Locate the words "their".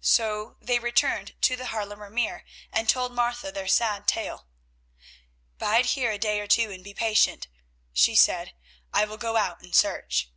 3.52-3.68